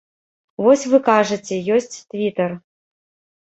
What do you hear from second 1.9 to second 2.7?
твітар.